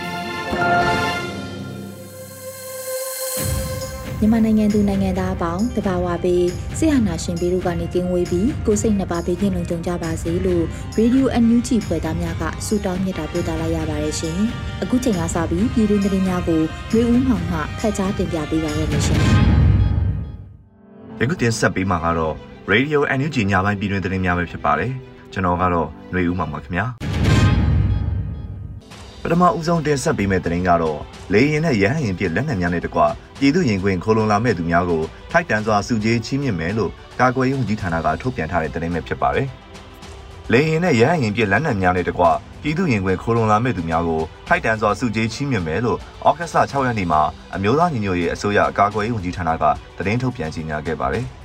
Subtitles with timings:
[4.21, 6.45] မြန်မာနိုင်ငံသူနိုင်ငံသားအပေါင်းတဘာဝပေး
[6.77, 10.63] ဆရာနာရှင်ပြီးတို့ကနေကင်းဝေးပြီးကိုစိတ်နှစ်ပါးပေးခြင်းလုံးကြုံကြပါစေလို့
[10.99, 14.37] Radio NUG ဖွဲ့သားများကဆုတောင်းမြတ်တာပို့သလာရပါတယ်ရှင်။
[14.83, 16.61] အခုချိန်ကစပြီးပြည်တွင်းသတင်းများကို
[16.93, 19.19] မျိုးဦးမှောင်မှဖတ်ကြားတင်ပြပေးပါရမရှင်။
[21.19, 22.35] ယခုတင်ဆက်ပေးမှာကတော့
[22.71, 24.91] Radio NUG ညပိုင်းပြည်တွင်းသတင်းများပဲဖြစ်ပါတယ်။
[25.33, 26.87] ကျွန်တော်ကတော့ຫນွေဦးမှောင်ပါခင်ဗျာ။
[29.23, 30.99] ပထမဦးဆုံးတင်ဆက်ပေးမယ့်သတင်းကတော့
[31.33, 33.01] လေရင်နဲ့ရဟန်းရင်ပြလက်နက်များနဲ့တကွ
[33.39, 39.47] ပြည်သူရင်ခွင်ခိုလုံလာမဲ့သူများကိုထိုက်တန်စွာစုကြီးချီးမြှင့်မယ်လို့ကာကွယ်ရေးဝန်ကြီးဌာနကထုတ်ပြန်ထားတဲ့သတင်းပဲဖြစ်ပါတယ်။
[40.51, 42.23] လေရင်နဲ့ရဟန်းရင်ပြလက်နက်များနဲ့တကွ
[42.61, 47.21] ပြည်သူရင်ခွင်ခိုလုံလာမဲ့သူများကိုထိုက်တန်စွာစုကြီးချီးမြှင့်မယ်လို့ဩဂတ်စ်6ရက်နေ့မှာ
[47.55, 49.63] အမျိုးသားညီညွတ်ရေးအစိုးရကာကွယ်ရေးဝန်ကြီးဌာနက
[49.97, 51.25] သတင်းထုတ်ပြန်ကြေညာခဲ့ပါတယ်။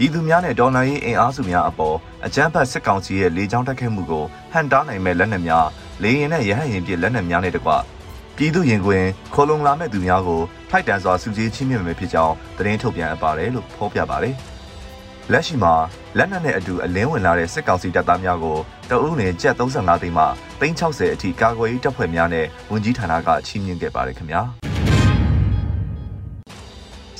[0.00, 1.96] ပြည်သူများနဲ့ဒေါ်လာရေးအင်အားစုများအပေါ်
[2.26, 5.66] အကြမ်းဖက်စစ်ကောင်စီရဲ့လေကြောင်းတိုက်ခိုက်မှုကိုဟန်တားနိုင်မဲ့လက်နက်များ
[6.02, 7.70] လေရင်နဲ့ရဟတ်ရင်ပြလက်နက်များနဲ့တကွ
[8.36, 9.04] ပြည်သူရင်ခွင်
[9.34, 14.34] ခေါ်လုံလာမဲ့သူများကိုထိုက်တန်စွာစုစည်းချင်းမြင့်မယ်ဖြစ်ကြောင်းသတင်းထုတ်ပြန်အပ်ပါတယ်လို့ဖော်ပြပါတယ်။
[15.32, 15.74] လက်ရှိမှာ
[16.18, 18.58] လက်နက်နဲ့အတူအလင်းဝင်လာတဲ့စစ်ကောင်စီတပ်သားများကို
[18.90, 20.24] တအုပ်နဲ့ကျပ်35သိန်းမှ
[20.60, 24.42] 360အထိကာကွယ်ရေးတပ်ဖွဲ့များနဲ့ဝန်ကြီးဌာနကချီးမြှင့်ခဲ့ပါတယ်ခင်ဗျာ။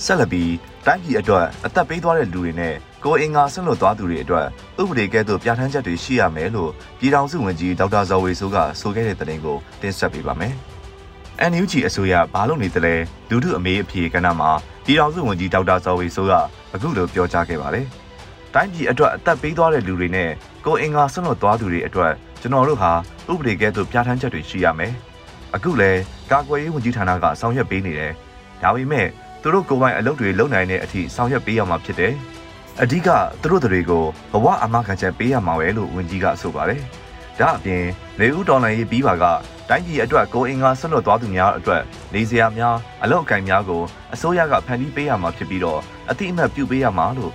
[0.04, 0.50] ဆက်လက်ပြီး
[0.88, 4.46] တိုင်းပြည်အတွက်အသက်ပေးသွားတဲ့လူတွေနဲ့ကိုအင်္ဂါဆွန့်လွတ်သွားသူတွေအတွက်
[4.80, 10.54] ဥပဒေကဲ့သို့ပြဋ္ဌာန်းချက်တွေရှိရမယ်လို့ပြည်ထောင်စုဝန်ကြီးဒေါက်တာဇော်ဝေဆိုးကဆိုခဲ့တဲ့သတင်းကိုတင်ဆက်ပေးပါမယ်။
[11.50, 12.94] NUG အစိုးရဘာလို့နေသလဲ
[13.30, 14.50] လူထုအမေးအဖြေကဏ္ဍမှာ
[14.84, 16.32] ပြည်ထောင်စုဝန်ကြီးဒေါက်တာဇော်ဝေဆိုးက
[16.74, 17.86] အခုလိုပြောကြားခဲ့ပါတယ်။
[18.54, 20.30] တိုင်းပြည်အတွက်အသက်ပေးသွားတဲ့လူတွေနဲ့
[20.66, 22.92] ကိုအင်္ဂါဆွန့်လွတ်သွားသူတွေအတွက်ကျွန်တော်တို့ဟာ
[23.32, 24.92] ဥပဒေကဲ့သို့ပြဋ္ဌာန်းချက်တွေရှိရမယ်။
[25.54, 25.90] အခုလဲ
[26.30, 28.12] ကာကွယ်ရေးဝန်ကြီးဌာနကဆောင်ရွက်ပေးနေတယ်။
[28.62, 29.06] ဒါပေမဲ့
[29.42, 32.12] သူတို့ကိုယ်ပိုင်အလုပ်တွေလုပ်နိုင်တဲ့အထိဆောင်ရွက်ပေးရမှာဖြစ်တယ်။
[32.82, 33.08] အဓိက
[33.42, 36.80] သူတို့တွေကိုဘဝအမခံချက်ပေးရမှာပဲလို့ဝန်ကြီးကဆိုပါတယ်။
[37.38, 37.84] ဒါအပြင်
[38.20, 39.24] လေဦးတော်လိုင်းရေးပြီးပါက
[39.68, 41.82] တိုင်းပြည်အတွက်ကိုအင်္ဂါဆက်လွတ်သွားသူများအတွက်
[42.14, 43.82] နေစရာများအလောက်အကင်များကို
[44.14, 47.32] အစိုးရကဖန်တီးပေးရမှာဖြစ်ပြီးတော့အတိအမှတ်ပြုပေးရမှာလို့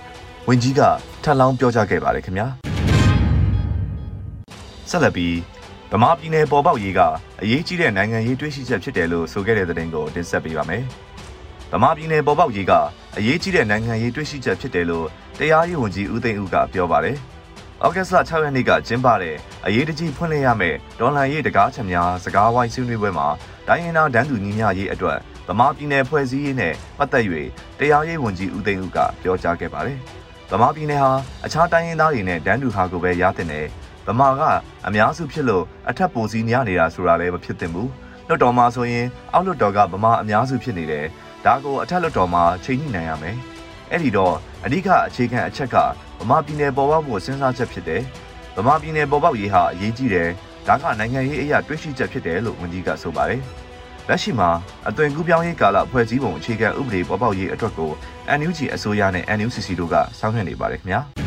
[0.48, 0.80] ဝန်ကြီးက
[1.22, 2.46] ထပ်လောင်းပြောကြားခဲ့ပါတယ်ခင်ဗျာ။
[4.90, 5.34] ဆက်လက်ပြီး
[5.92, 7.00] ဗမာပြည်နယ်ပေါ်ပေါက်ရေးက
[7.42, 10.84] အရေးကြီးတဲ့နိုင်ငံရေးတွေးရှိချက်ဖြစ်တယ်လို့ဆိုခဲ့တဲ့သတင်းကိုတင်ဆက်ပေးပါမယ်။
[11.74, 12.72] ဗမာပြည်နယ်ပေါ်ပေါက်ရေးက
[13.18, 15.06] အရေးကြီးတဲ့နိုင်ငံရေးတွေ့ရှိချက်ဖြစ်တယ်လို့
[15.38, 17.16] တရားရေးဝန်ကြီးဦးသိန်းဦးကပြောပါတယ်။
[17.84, 19.36] ဩဂတ်စ်လ6ရက်နေ့ကကျင်းပတဲ့
[19.66, 23.28] အရေးတကြီးဖွင့်လှစ်ရမယ့်ဒေါ်လာရေးတကားချက်များစကားဝိုင်းဆွေးနွေးပွဲမှာ
[23.68, 25.18] တိုင်းရင်းသားဒန်းသူညီမျှရေးအတွက်
[25.48, 27.24] ဗမာပြည်နယ်ဖွဲ့စည်းရေးနဲ့ပတ်သက်၍
[27.78, 29.98] တရားရေးဝန်ကြီးဦးသိန်းဦးကပြောကြားခဲ့ပါတယ်။
[30.50, 31.12] ဗမာပြည်နယ်ဟာ
[31.44, 33.66] အခြားတိုင်းရင်းသားတွေနဲ့ဒန်းသူဟာကိုပဲရတဲ့နယ်
[34.06, 34.42] ဗမာက
[34.86, 37.88] အများစုဖြစ်လို့အထက်ပိုစည်းများနေတာဆိုတာလည်းမဖြစ်သင့်ဘူး။
[38.28, 41.06] လွတ်တော်မှာဆိုရင်အောက်လွတ်တော်ကဗမာအများစုဖြစ်နေတယ်
[41.46, 43.36] ဒါကိုအထက်လွှတ်တော်မှာချိန်ညှိနိုင်ရမယ်။
[43.90, 44.34] အဲ့ဒီတော့
[44.64, 45.76] အဓိကအခြေခံအချက်က
[46.20, 48.02] ဗမာပြည်နယ်ပေါ်ပေါက်ဖို့စဉ်းစားချက်ဖြစ်တယ်။
[48.56, 50.28] ဗမာပြည်နယ်ပေါ်ပေါက်ရေးဟာအရေးကြီးတယ်။
[50.68, 53.40] ဒါကနိုင်ငံရေးအရာတွေးရှိချက်ဖြစ်တယ်လို့ဝန်ကြီးကဆိုပါတယ်။
[54.08, 54.50] လက်ရှိမှာ
[54.88, 57.90] အသွင်ကူးပြောင်းရေးကာလဖွဲ့စည်းပုံအခြေခံဥပဒေပေါ်ပေါက်ရေးအတွက်ကို
[58.38, 61.02] NUG အစိုးရနဲ့ NUCC တို့ကဆောင်ရွက်နေပါတယ်ခင်ဗျာ။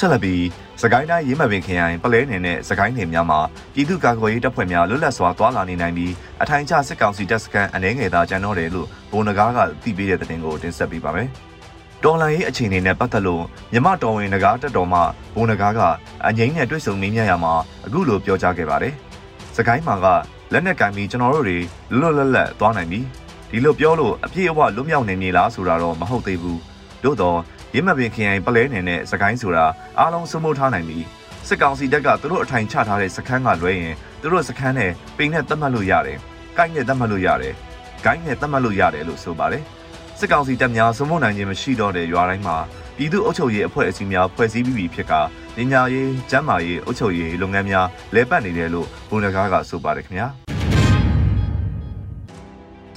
[0.00, 0.44] ဆက်လက်ပြီး
[0.82, 3.40] စကိုင်းတိုင်းရေးမပင်ခရိုင်ပလဲနယ်နဲ့စကိုင်းနယ်များမှာ
[3.74, 6.12] ပြည်သူ့ကာကွယ်ရေးတပ်ဖွဲ့များလွတ်လပ်စွာသွားလာနေနိုင်ပြီး
[6.42, 11.28] အထိုင်ချစစ်ကောင်စီတပ်စခန်းအနေငယ်သာကျန်တော့တယ်လို့ဘုံနဂါးကသိပေးတဲ့သတင်းကိုတင်ဆက်ပေးပါမယ်။
[12.04, 15.00] တော်လန်ရေးအခြေအနေနဲ့ပတ်သက်လို့မြမတော်ဝင်နဂါးတက်တော်မှ
[15.34, 15.80] ဘုံနဂါးက
[16.26, 17.52] အငိမ့်နဲ့တွေ့ဆုံနေမြရမှာ
[17.86, 18.94] အခုလိုပြောကြားခဲ့ပါတယ်။
[19.56, 20.06] စကိုင်းမှာက
[20.52, 21.58] လက်နက်ကင်ပြီးကျွန်တော်တို့တွေ
[21.98, 23.00] လွတ်လွတ်လပ်လပ်သွားနိုင်ပြီ။
[23.50, 26.58] ဒီလိုပြောလို့အပြည့်အဝလွတ်မြောက်နေမည်လားဆိုတာတော့မဟုတ်သေးဘူး။
[27.02, 27.38] သို့တော့
[27.74, 29.64] ရင်းမပင်ခရိုင်ပလဲနယ်နဲ့စကိုင်းဆိုတာ
[29.98, 31.04] အားလုံးစုံမိုးထားနိုင်ပြီး
[31.48, 36.18] စစ်ကောင်စီတပ်ကသူတို့အထိုင်ချထားတဲ့စခန်းကလွဲရင်သူတို့စခန်းနဲ့ပိန်နဲ့သတ်မှတ်လို့ရတယ်။
[36.58, 37.54] ကိုင်းနဲ့သတ်မှတ်လို့ရတယ်။
[38.04, 39.62] ကိုင်းနဲ့သတ်မှတ်လို့ရတယ်လို့ဆိုပါတယ်။
[40.18, 42.56] စစစ်ကောင်စီတပ်များစုံမနိုင်ခြင်းမရှိတော့တဲ့ရွာတိုင်းမှာ
[42.96, 45.12] ပြည်သူ့အုပ်ချုပ်ရေးအဖွဲ့အစည်းများဖွဲ့စည်းပြီးပြီဖြစ်က
[45.56, 50.28] ပညာရေး၊ကျန်းမာရေး၊အုပ်ချုပ်ရေးလုပ်ငန်းများလဲပတ်နေတယ်လို့ဘုံနဂါကဆိုပါတယ်ခင်ဗျာ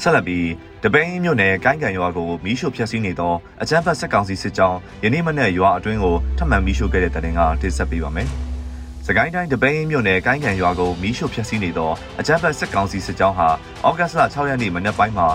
[0.04, 0.48] ဆက်လက်ပြီး
[0.84, 8.28] တပိန်းမြို့နယ်ကိုင်းကန်ရွာကိုမီးရှို့ဖျက်ဆီးနေသောအကြမ်းဖက်စစ်ကောင်စီစစ်ကြောင်းယနေ့မနက်ရွာအတွင်းကိုထပ်မံမီးရှို့ခဲ့တဲ့တဲ့တင်ကတင်ဆက်ပေးပါမယ်။
[9.08, 13.48] စကိုင်းတိုင်းတပိန်းမြို့နယ်ကိုင်းကန်ရွာကိုမီးရှို့ဖျက်ဆီးနေသောအကြမ်းဖက်စစ်ကောင်စီစစ်ကြောင်းဟာ
[13.88, 15.28] ဩဂတ်စ်လ6ရက်နေ့မနက်ပိုင်းမှာ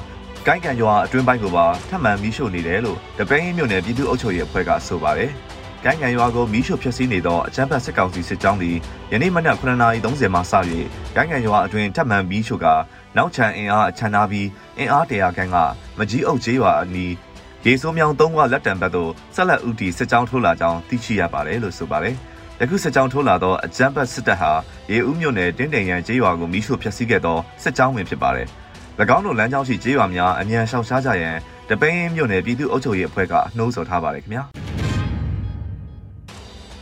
[0.47, 5.33] ကိုင်းကန်ရွာအတွင်းပိုင်းကိုပါထပ်မံမီးရှို့နေတယ်လို့တပိန်းမြို့နယ်ပြည်သူ့အုပ်ချုပ်ရေးအဖွဲ့ကဆိုပါတယ်။
[5.85, 8.77] ကိုင်းကန်ရွာကိုမီးရှို့ဖျက်ဆီးနေသောအကြမ်းဖက်စစ်ကောင်စီစစ်ကြောင်းသည်
[9.13, 10.53] ယနေ့မနက်9:30မှစ၍
[11.17, 12.67] ကိုင်းကန်ရွာအတွင်းထပ်မံမီးရှို့က
[13.17, 15.57] နောက်ချန်အင်အားအချမ်းသားပြီးအင်အားတရာခန့်က
[15.99, 17.13] မကြီးအုပ်ကျေးရွာအနီး
[17.65, 22.15] ရေစိုးမြောင်သုံးဝလက်တံဘက်သို့ဆက်လက်ဦးတီစစ်ကြောင်းထိုးလာကြောင်းသိရှိရပါတယ်လို့ဆိုပါတယ်။
[22.61, 24.53] ယခုစစ်ကြောင်းထိုးလာသောအကြမ်းဖက်စစ်တပ်ဟာ
[24.93, 28.47] ရေဦးမြို့နယ်တင်းတိန်ရန်ကျေးရွာကိုမိရှို့ဖျက်ဆီးခဲ့သောစစ်ကြောင်းဝင်ဖြစ်ပါတယ်။၎
[29.17, 31.37] င်းတို့လမ်းကြောင်းရှိကျေးရွာများအမြန်ရှောင်ရှားကြရန်
[31.69, 34.45] တပိန်းမြို့နယ်ပြည်သူ့အုပ်ချုပ်ရေးအဖွဲ့ကနှိုးဆော်ထားပါတယ်ခင်ဗျာ။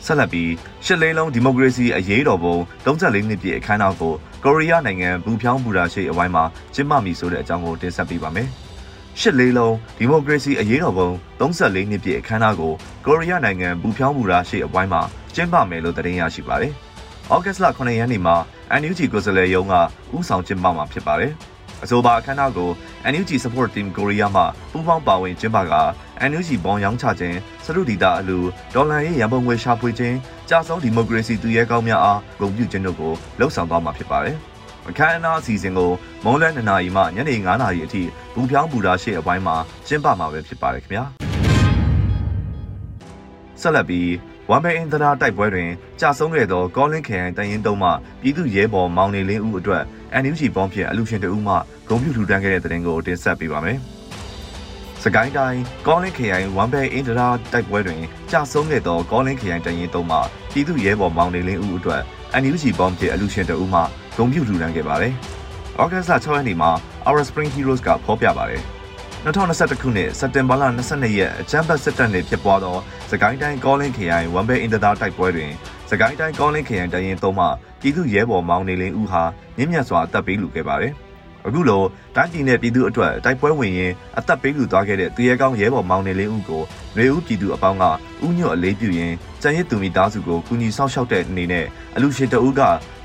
[0.06, 0.50] ဆက်လက်ပြီး
[0.84, 4.14] ရှစ်လေးလုံးဒီမိုကရေစီအရေးတော်ပုံ34နှစ်ပြည့်အခမ်းအနားကို
[4.44, 6.44] ကိုရီးယားနိုင်ငံဘူဖြောင်းဘူရာရှိအဝိုင်းမှာ
[6.74, 8.48] ကျင်းပမည်ဆိုတဲ့အကြောင်းကိုတင်ဆက်ပေးပါမယ်။
[9.20, 11.08] ရှစ်လေးလုံးဒီမိုကရေစီအရေးတော်ပုံ
[11.40, 12.72] 34နှစ်ပြည့်အခမ်းအနားကို
[13.06, 15.02] ကိုရီးယားနိုင်ငံဘူဖြောင်းဘူရာရှိအဝိုင်းမှာ
[15.34, 16.72] ကျင်းပမယ်လို့သတင်းရရှိပါတယ်။
[17.32, 18.36] ဩဂတ်စ်လ9ရက်နေ့မှာ
[18.80, 19.74] NUG ကိုယ်စားလှယ်ရုံးက
[20.16, 21.32] ဥဆောင်ကျင်းပမှာဖြစ်ပါတယ်။
[21.82, 22.70] အဆိုပါအခမ်းအနားကို
[23.12, 24.42] NUG Support Team Korea မှ
[24.72, 25.62] ပူးပေါင်းပါဝင်ကျင်းပက
[26.30, 28.38] NUG ဘောင်ရောင်းချခြင်းစရုဒီတာအလူ
[28.74, 30.16] ဒေါ်လာရေးရန်ပုံငွေရှာဖွေခြင်း
[30.48, 34.36] ကြာဆုံးဒီမိုကရေစီသူရဲကောင်းများအားဂုဏ်ပြုခြင်းတို့ကိုလှုပ်ဆောင်သွားမှာဖြစ်ပါတယ်။
[34.88, 35.90] အခမ်းအနားအစီအစဉ်ကို
[36.24, 38.02] မုံလန်း2နာရီမှညနေ9နာရီအထိ
[38.34, 39.56] ဘူဖြောင်းဘူတာရှိအပိုင်းမှာ
[39.86, 41.04] ကျင်းပမှာပဲဖြစ်ပါတယ်ခင်ဗျာ။
[43.60, 44.08] ဆက်လက်ပြီး
[44.50, 45.70] ဝမ်ဘဲအင်တရာတိုက်ပွဲတွင်
[46.00, 47.90] ကြာဆုံးခဲ့သောကောလင်းခရိုင်တရင်တုံးမှ
[48.20, 49.82] ပြည်သူရဲဘော်မောင်နေလင်းဦးအတွက်
[50.22, 51.54] NUG ပေါင်းဖြင့်အလူရှင်တဦးမှ
[51.88, 53.78] ဂုံပြူထူတန်းခဲ့တဲ့တဲ့တင်ကိုတင်ဆက်ပေးပါမယ်။
[55.02, 60.18] စကိုင်းတိုင်းကောလင်းခရိုင်ဝမ်ဘဲအင်တရာတိုက်ပွဲတွင်ကြာဆုံးခဲ့သောကောလင်းခရိုင်တရင်တုံးမှ
[60.52, 62.02] ပြည်သူရဲဘော်မောင်နေလင်းဦးအတွက်
[62.42, 63.80] NUG ပေါင်းဖြင့်အလူရှင်တဦးမှ
[64.16, 65.14] ဂုံပြူထူတန်းခဲ့ပါတယ်။
[65.80, 66.70] ဩဂတ်စ်လ6ရက်နေ့မှာ
[67.08, 68.62] Our Spring Heroes ကဖော်ပြပါတယ်။
[69.26, 72.76] 2021ခုနှစ်စက်တင်ဘာလ22ရက်အချမ်းဘတ်စစ်တပ်နှင့်ဖြစ်ပွားသော
[73.10, 75.50] သခိုင်းတိုင်းကောလင်းခရိုင်ဝမ်ဘဲအင်တတာတိုက်ပွဲတွင်
[75.88, 77.46] သခိုင်းတိုင်းကောလင်းခရိုင်တရင်သုံးမှ
[77.80, 79.22] ပြည်သူရဲဘော်မောင်နေလင်းဦးဟာ
[79.56, 80.92] မြင့်မြတ်စွာအသက်ပေးလူခဲ့ပါသည်။
[81.46, 81.82] အခုလို
[82.16, 86.62] တိုင်းပြည်နဲ့ပြည်သူအတွက်တိုက်ပွဲဝင်ရင်းအသက်ပေးလူသွားခဲ့တဲ့သူရဲကောင်းရဲဘော်မောင်နေလင်းဦးကို
[86.96, 87.84] နေဦးပြည်သူအပေါင်းက
[88.26, 92.60] ဥညွတ်အလေးပြုရင်းစံရစ်သူမိသားစုကိုကူညီဆောင်ရှောက်တဲ့အနေနဲ့အလူရှင်တအူးက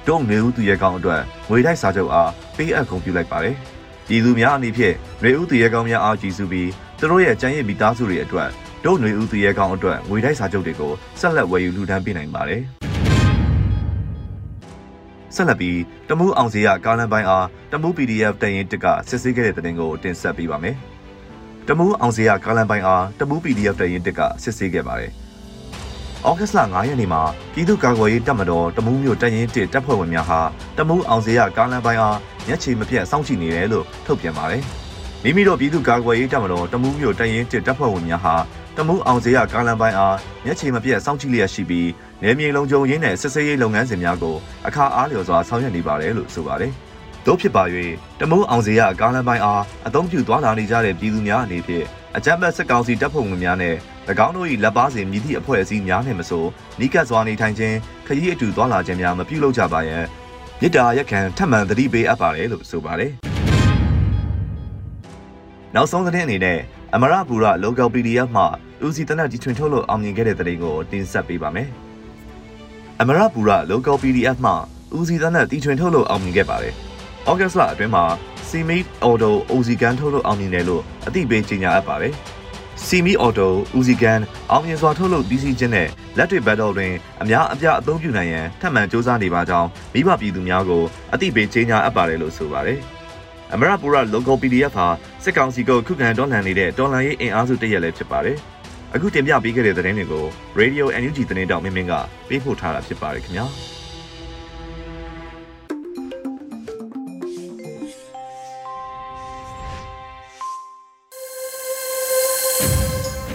[0.08, 3.58] တုံးနေဦးသူရဲကောင်းအတွက်ငွေတိုက်စာချုပ်အားပေးအပ်ဂုဏ်ပြုလိုက်ပါတယ်။
[4.09, 6.71] ပြည်သူများအနေဖြင့်ຫນွေဦးသူရဲကောင်းများအားကြည်စုပြီး
[7.01, 8.51] သူတို့ရဲ့ကြံရည်မိသားစုတွေအတွက်
[8.85, 12.63] တို့ຫນွေဦးသူရဲကောင်းအတွက်ငွေတိုက်စာချုပ်တွေကိုဆက်လက်ဝယ်ယူလှူဒန်းပေးနိုင်ပါတယ်
[15.35, 15.79] ဆက်လက်ပြီး
[16.09, 20.77] တမူးအောင်စီရကားလန်ပိုင်းအားတမူး PDF တရင်တစ်ကစစ်ဆေးခဲ့တဲ့တဲ့တင်ကိုတင်ဆက်ပေးပါမယ်
[21.69, 25.13] တမူးအောင်စီရကားလန်ပိုင်းအားတမူး PDF တရင်တစ်ကစစ်ဆေးခဲ့ပါတယ်။
[26.28, 27.22] ဩဂတ်စ်လ9ရက်နေ့မှာ
[27.54, 30.40] ပြည်သူ့ကာကွယ်ရေးတပ်မတော်တမူးမြို့တရင်တစ်တပ်ဖွဲ့ဝင်များဟာ
[30.78, 34.62] တမူးအောင်စရာကားလမ်းပိုင်းအားမျက်ခြေမပြတ်စောင့်ကြည့်နေတယ်လို့ထုတ်ပြန်ပါတယ်။
[35.24, 38.36] မိမိတို့ပြည်သူ့ကာကွယ်ရေးတပ်မတော်တမူးမြို့တရင်တစ်တပ်ဖွဲ့ဝင်များဟာ
[38.78, 41.90] တမူးအောင်စရာကားလမ်းပိုင်းအားမျက်ခြေမပြတ်စောင့်ကြည့်လျက်ရှိပြီး
[42.24, 44.36] နယ်မြေလုံခြုံရေးနဲ့စစ်ဆေးရေးလုပ်ငန်းစဉ်များကို
[44.68, 46.72] အခါအားလျော်စွာဆောင်ရွက်နေပါတယ်လို့ဆိုပါတယ်။
[47.26, 47.64] တို့ဖြစ်ပါ၍
[48.20, 51.86] တမုံအောင်စရာကားလမ်းပိုင်းအားအသုံးပြုသွားလာနေကြတဲ့ပြည်သူများအနေဖြင့်
[52.18, 53.76] အကြမ်းဖက်စစ်ကောင်စီတပ်ဖွဲ့ဝင်များနဲ့၎
[54.26, 56.46] င်းတို့၏လက်ပါစဉ်မြည်သည့်အဖွဲ့အစည်းများနှင့်မဆို
[56.80, 57.76] နီးကပ်စွာနေထိုင်ခြင်း
[58.08, 60.04] ခရီးအတူသွားလာခြင်းများမပြုလုပ်ကြပါရန်
[60.62, 63.12] မြစ်တာရက်ခံထပ်မံသတိပေးအပ်ပါတယ်လို့ဆိုပါတယ်။
[65.76, 66.60] နောက်ဆုံးသတင်းအနေနဲ့
[66.94, 68.44] အမရပူရ local PDF မှ
[68.86, 71.68] ဦးစီတနတ်ကြီးထွင်ထုတ်လို့အောင်မြင်ခဲ့တဲ့သတင်းကိုတင်ဆက်ပေးပါမယ်။
[73.02, 74.54] အမရပူရ local PDF မှ
[74.98, 76.74] ဦးစီတနတ်တီထွင်ထုတ်လို့အောင်မြင်ခဲ့ပါတယ်။
[77.30, 78.04] ဩဂတ်စ်လအတွင်းမှာ
[78.50, 82.14] CMIT Auto OZ ကန်ထုတ်လို့အောင်မြင်တယ်လို့ အသိပေးကြေညာအပ်ပါတယ်။
[82.86, 84.20] စီမီအော်တိုဦးစီကန်
[84.52, 92.80] အောင်မြင်စွာထုတ်လုပ်ပြီးစီးခြင်းနဲ့လက်တွေ့ဘက်တော်တွင်အများအပြားအသုံးပြုနိုင်ရန်ထပ်မံစ조사နေပါကြောင်းမိဘပြည်သူများကိုအသိပေးကြေညာအပ်ပါတယ်လို့ဆိုပါတယ်။
[93.54, 94.88] အမရပူရ local PDF ဟာ
[95.24, 98.38] စစ်ကောင်စီကိုခုခံတော်လှန်နေတဲ့တော်လှန်ရေးအင်အားစုတရက်လည်းဖြစ်ပါတယ်။
[98.94, 100.26] အခုတင်ပြပေးခဲ့တဲ့သတင်းတွေကို
[100.60, 101.94] Radio NUG သတင်းတောက်မင်းမင်းက
[102.30, 103.48] ပေးပို့ထားတာဖြစ်ပါတယ်ခင်ဗျာ။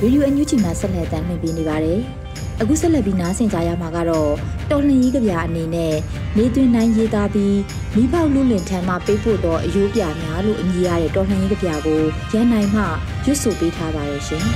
[0.02, 2.00] ရေဒီယိုအန်ယူဂျီမှာဆက်လက်တင်ပြနေပါတယ်။
[2.60, 4.30] အခုဆက်လက်ပြီးနားဆင်ကြရမှာကတော့
[4.70, 5.94] တော်လှန်ရေးကြပြအနေနဲ့
[6.36, 7.56] နေသွင်းနိုင်ရေးသားပြီး
[7.96, 12.00] မိဖောက်လူလင်ထံမှပေးပို့သောအယိုးပြများလို့အမည်ရတဲ့တော်လှန်ရေးကြပြကို
[12.32, 12.82] ရန်နိုင်မှ
[13.24, 14.44] ရွတ်ဆိုပေးထားပါရဲ့ရှင်။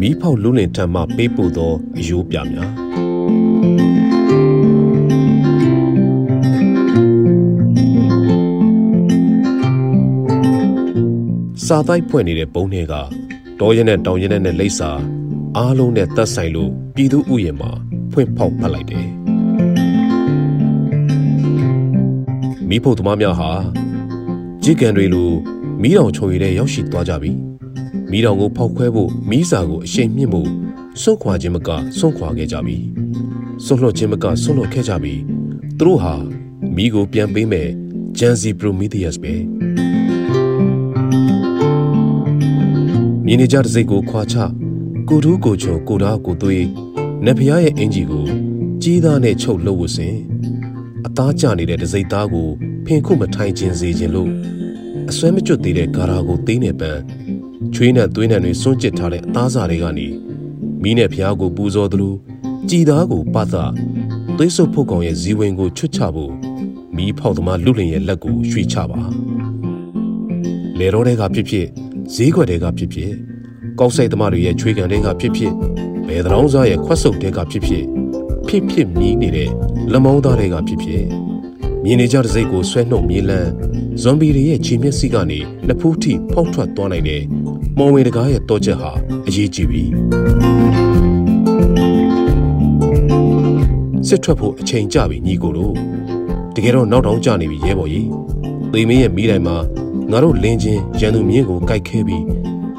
[0.00, 2.85] မိဖောက်လူလင်ထံမှပေးပို့သောအယိုးပြများ
[11.66, 12.94] စာတိုက်ဖွဲ့နေတဲ့ဘုံတွေက
[13.60, 14.90] တောရဲနဲ့တောင်ရဲနဲ့လိပ်စာ
[15.56, 17.70] အားလုံးနဲ့သက်ဆိုင်လို့ပြည်သူဥယျာဉ်မှာ
[18.12, 19.06] ဖွင့်ဖောက်ဖတ်လိုက်တယ်
[22.68, 23.50] မိဖို့သမားများဟာ
[24.62, 25.30] ကြည်ကန်တွေလို
[25.82, 27.32] မီးတောင်ချုံရည်တဲ့ရောက်ရှိသွားကြပြီ
[28.10, 30.48] မီးတောင်ကိုဖောက်ခွဲဖို့မီးစာကိုအရှိန်မြင့်ဖို့
[31.02, 31.68] စွန့်ခွာခြင်းမက
[31.98, 32.76] စွန့်ခွာခဲ့ကြပြီ
[33.64, 35.14] စွန့်လွတ်ခြင်းမကစွန့်လွတ်ခဲ့ကြပြီ
[35.78, 36.14] သူတို့ဟာ
[36.76, 37.70] မီးကိုပြန်ပေးမယ်
[38.18, 39.34] ဂျန်စီပရိုမီသီယပ်ပဲ
[43.28, 44.36] မြင်းနေကြတဲ့စိတ်ကိုခွာချ
[45.08, 46.66] ကိုထူးကိုချုံကိုသားကိုသွေး
[47.24, 48.24] နတ်ဖျားရဲ့အင်ဂျီကို
[48.82, 50.14] ကြီးသားနဲ့ချုပ်လှုပ်ဝစင်
[51.06, 52.48] အသားကျနေတဲ့ဒစိတ်သားကို
[52.86, 54.30] ဖင်ခုမထိုင်ခြင်းစေခြင်းလို့
[55.10, 57.00] အစွဲမကျွတ်သေးတဲ့ဂါရာကိုသိနေပန်း
[57.74, 60.08] ချွေးနဲ့သွေးနဲ့တွေစွန့်ကျစ်ထားတဲ့အသားစာတွေကနေ
[60.82, 62.14] မိနဲ့ဖျားကိုပူဇော်သလို
[62.68, 63.56] ကြည်သားကိုပတ်သ
[64.36, 66.32] သွေးဆုပ်ဖို့ကောင်ရဲ့ဇီဝင်ကိုချွတ်ချဖို့
[66.96, 69.00] မီးဖောက်သမားလူလင်ရဲ့လက်ကိုရွှေ့ချပါ
[70.78, 71.68] လေတော်တွေကဖြစ်ဖြစ်
[72.14, 73.12] ဈေးခွက်တွေကဖြစ်ဖြစ်
[73.78, 75.52] ကောက်ဆိုင်သမားတွေရဲ့ချွေးကန်တွေကဖြစ်ဖြစ်
[76.06, 77.84] ဘယ်တောင်စားရဲ့ခွက်ဆုပ်တွေကဖြစ်ဖြစ်
[78.48, 79.50] ဖြစ်ဖြစ်မြည်နေတဲ့
[79.92, 81.04] လမောင်းသားတွေကဖြစ်ဖြစ်
[81.84, 83.50] မြင်နေကြတဲ့စိတ်ကိုဆွဲနှုတ်မြေးလန်း
[84.02, 87.22] ဇွန်ဘီတွေရဲ့ခြေမျက်စိကနေနှစ်ဖူးထိဖောက်ထွက်သွားနိုင်တဲ့
[87.78, 88.90] မော်ဝင်တကားရဲ့တော့ချက်ဟာ
[89.26, 89.82] အရေးကြီးပြီ
[94.08, 95.74] စစ်ထွက်ဖို့အချိန်ကြပြီညီကိုတို့
[96.54, 98.08] တကယ်တော့နောက်တောင်ကြနေပြီရဲဘော်ကြီး
[98.72, 99.56] သေမင်းရဲ့မိတိုင်မှာ
[100.10, 102.24] ငါတို့လင်းချင်းရန်သူမြင်းကိုကြိုက်ခဲပြီး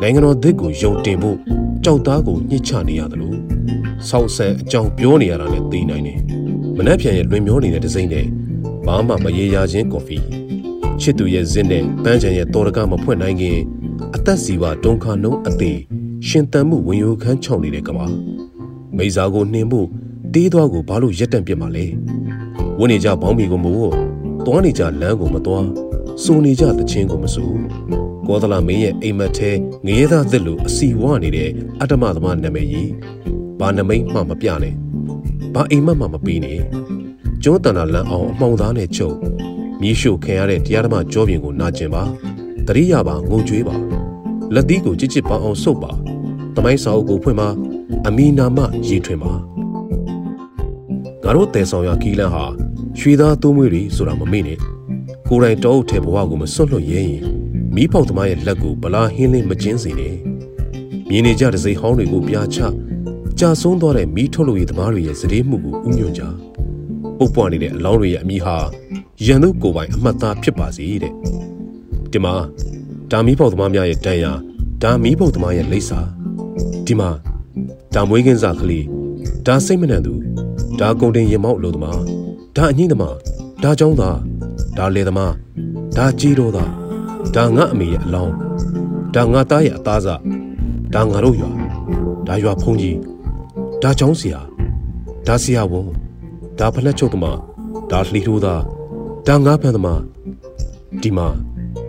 [0.01, 1.38] နိုင်ငံတော်သစ်ကိုယုံတင်ဖို့
[1.84, 3.38] ကြောက်သားကိုညှစ်ချနေရတယ်လို့
[4.07, 6.19] ဆောက်ဆန်အကြောင်းပြောနေရတာနဲ့သိနိုင်တယ်
[6.77, 8.25] မနှက်ပြန်ရဲ့လွင်မျောနေတဲ့ဒစိမ့်နဲ့
[8.86, 10.17] ဘာမှမရေရာခြင်းကော်ဖီ
[11.01, 13.57] ချစ်သူရဲ့ဇင်းနဲ့ပန်းချံရဲ့တော်ရကမဖွင့်နိုင်ခင်
[14.15, 15.77] အသက်စီပါဒုံခါနှုံးအသေး
[16.27, 18.05] ရှင်တန်မှုဝင်ရိုခန်းချောင်းနေတဲ့ကဘာ
[18.98, 19.88] မိစားကိုနှင်ဖို့
[20.34, 21.86] တေးသွားကိုဘာလို့ရက်တန့်ပြစ်မှာလဲ
[22.79, 23.91] ဝင်းနေကြဘောင်းမီကိုမို့
[24.46, 25.65] သွားနေကြလမ်းကိုမသွား
[26.24, 27.58] စိုးနေကြသချင်းကိုမစိုး
[28.28, 29.52] ကောသလမင်းရဲ့အိမ်မက်ထဲ
[29.86, 31.50] ငရဲသားသစ်လိုအစီဝနေတဲ့
[31.82, 32.92] အတ္တမသမားနာမည်ကြီး
[33.60, 34.74] ဘာနမိတ်မှမပြနဲ့
[35.54, 36.60] ဘာအိမ်မက်မှမပေးနဲ့
[37.44, 39.16] ကျွန်းတန်တာလန်အောင်အမှောင်သားနဲ့ချုပ်
[39.82, 42.04] မြေရှို့ခံရတဲ့တရားဓမ္မကြောပြင်ကိုနာကျင်ပါ
[42.68, 43.76] တရိယာပါငုံကြွေးပါ
[44.54, 45.92] လက်သီးကိုကြစ်ကြစ်ပေါအောင်ဆုပ်ပါ
[46.56, 47.50] တမိုင်းစာအုပ်ကိုဖွင့်ပါ
[48.08, 49.34] အမီနာမရေးထွင်ပါ
[51.24, 52.46] ငါတို့တဲဆောင်ရကီလန်ဟာ
[53.00, 54.60] ရွှေသားသုံးမွေးတွေဆိုတာမမေ့နဲ့
[55.29, 57.24] ကိုယ်တိုင်တောအုပ်ထဲဘဝကိုမစွန့်လွတ်ရဲရင်
[57.75, 60.15] မီးပေါက်သမားရဲ့လက်ကိုဗလာဟင်းလင်းမကျင်းစေနဲ့
[61.10, 62.60] မြင်နေကြတဲ့စိတ်ဟောင်းတွေကိုပြာချ
[63.39, 66.24] ကြာဆုံးသွားတဲ့မီးထုတ်လို့ရသမားတွေရဲ့စည်ရမှုကိုဥညွှန်ကြ
[67.17, 68.55] ပုတ်ပွားနေတဲ့အလောင်းတွေရဲ့အမိဟာ
[69.25, 71.13] ရန်သူကိုယ်ပိုင်အမှတ်သားဖြစ်ပါစေတဲ့
[72.12, 72.34] ဒီမှာ
[73.12, 74.31] ဒါမီးပေါက်သမားများရဲ့တန်ရာ
[74.84, 76.00] ဒါမီးပေါက်သမားရဲ့လိပ်စာ
[76.86, 77.10] ဒီမှာ
[77.93, 78.86] ဒါမွေးကင်းစားကလေး
[79.46, 80.13] ဒါစိတ်မနှံသူ
[80.79, 82.01] ဒါကုန်တင်ရင်မောက်လို့သမား
[82.55, 83.15] ဒါအငိမ့်သမား
[83.63, 84.17] ဒါကြောင်းသား
[84.77, 85.34] ဒါလေသမား
[85.98, 86.72] ဒါကြီးတော်သား
[87.36, 88.34] ဒါငါအမေရဲ့အလောင်း
[89.15, 90.22] ဒါငါသားရဲ့အသားစား
[90.93, 91.51] ဒါငါတို့ရွာ
[92.27, 92.98] ဒါရွာဖုန်ကြီး
[93.81, 94.39] ဒါချောင်းဆရာ
[95.27, 95.88] ဒါဆရာဝန်
[96.60, 97.39] ဒါဖလက်ချုပ်သမား
[97.91, 98.62] ဒါလှီထိုးသား
[99.27, 100.01] ဒါငါဖန်သမား
[101.01, 101.27] ဒီမှာ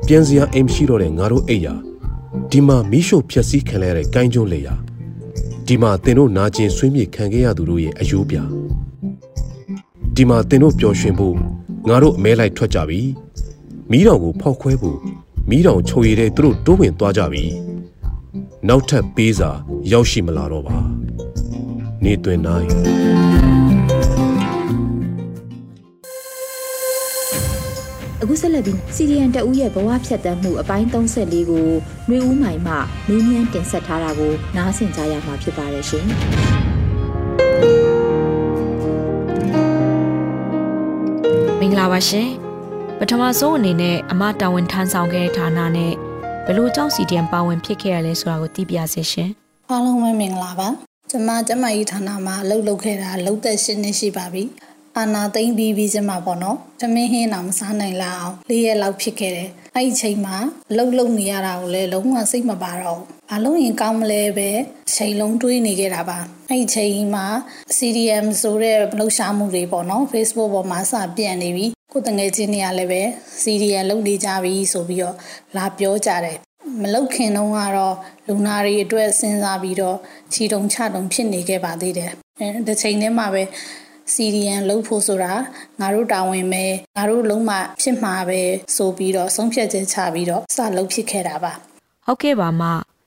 [0.06, 1.74] ပြန်စရာအိမ်ရှိတော့တဲ့ငါတို့အိယာ
[2.50, 4.74] ဒီမှာမီးရှို့ဖျက်ဆီးခံရတဲ့ကိုင်းကျွန်းလေယာ
[5.66, 8.36] ဒီမှာတင်တို့နာကျင်ဆွေးမြေ့ခံခဲ့ရသူတို့ရဲ့အယိုးပြ
[10.14, 11.36] ဒီမှာတင်တို့ပျော်ရွှင်ဖို့
[11.86, 13.00] ငါတို့အမဲလိုက်ထွက်ကြပြီ
[13.90, 14.98] မီးတောင်ကိုဖောက်ခွဲဖို့
[15.50, 17.44] မီးတောင်ချိုရည်တဲ့သူတို့တိုးဝင်သွားကြပြီ
[18.68, 19.50] နောက်ထပ်ပေးစာ
[19.92, 20.78] ရောက်ရှိမလာတော့ပါ
[22.04, 22.66] နေတွင်နိုင်
[28.22, 31.66] အခုဆက်လက်ပြီး CDN တအူးရဲ့ဘဝဖြတ်တန်းမှုအပိုင်း34ကို
[32.08, 32.74] နှွေဦးမိုင်မှ
[33.08, 36.06] မင်းမြန်းတင်ဆက်ထားတာကိုနားဆင်ကြရမှာဖြစ်ပါတယ်ရှင်။
[41.68, 42.28] င်္ဂလာပါရှင်
[42.98, 45.92] ပထမဆုံးအနေနဲ့အမတာဝန်ထမ်းဆောင်ခဲ့တဲ့ဌာနနဲ့
[46.46, 49.30] ဘလို့ကြောင့်စီဒီအမ်ပါဝင်ဖြစ်ခဲ့ရလဲဆိုတာကိုသိပြစေရှင်
[49.70, 50.68] အားလုံးပဲမင်္ဂလာပါ
[51.10, 54.44] ကျွန်မကျမကြီးဌာနမှာအလုပ်လုပ်ခဲ့တာလုပ်သက်၈နှစ်ရှိပါပြီ
[54.96, 60.36] အာနာသိမ့်ပြီးပြီးကျမပေါ့နော်သမင်းဟင်းအောင်မစားနိုင်လောက်အောင်လေးရက်လောက်ဖြစ်ခဲ့တယ်အဲ့ဒီချိန်မှာ
[60.70, 64.48] အလုပ်လုပ်နေရတာကိုလည်းလုံးဝစိတ်မပါတော့ဘူး ဘာလို့ရင်ကောင်းမလဲပဲ
[64.94, 66.18] ချိန်လုံးတွေးနေခဲ့တာပါ
[66.50, 67.26] အဲ့ဒီချိန်မှာ
[67.76, 73.02] CDM ဆိုတဲ့လှုပ်ရှားမှုတွေပေါ့နော် Facebook ပေါ်မှာစပြန့်နေပြီကိုတငယ်ချင်းတွေကလည်းပဲ
[73.42, 75.16] CDM လုပ်နေကြပြီဆိုပြီးတော့
[75.56, 76.38] လာပြောကြတယ်
[76.82, 77.96] မလုတ်ခင်တုန်းကတော့
[78.28, 79.96] လူနာတွေအတွက်စဉ်းစားပြီးတော့
[80.32, 82.10] ခြီတုံချတုံဖြစ်နေခဲ့ပါသေးတယ်။
[82.66, 83.42] ဒီချိန်ထဲမှာပဲ
[84.14, 85.32] CDN လုတ်ဖို့ဆိုတာ
[85.80, 86.64] ငါတို့တာဝန်ပဲ
[86.96, 88.40] ငါတို့လုံးမဖြစ်မှာပဲ
[88.76, 91.52] ဆိုပြီးတော့ဆုံးဖြတ်ချက်ချပြီးတော့စလုတ်ဖြစ်ခဲ့တာပါ
[92.06, 92.62] ဟုတ်ကဲ့ပါမ